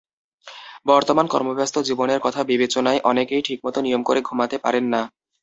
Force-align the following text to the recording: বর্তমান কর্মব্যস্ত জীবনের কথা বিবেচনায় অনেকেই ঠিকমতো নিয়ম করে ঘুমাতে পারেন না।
বর্তমান 0.85 1.25
কর্মব্যস্ত 1.27 1.75
জীবনের 1.87 2.19
কথা 2.21 2.41
বিবেচনায় 2.43 3.03
অনেকেই 3.03 3.41
ঠিকমতো 3.41 3.79
নিয়ম 3.81 4.01
করে 4.03 4.19
ঘুমাতে 4.21 4.55
পারেন 4.57 4.85
না। 4.93 5.01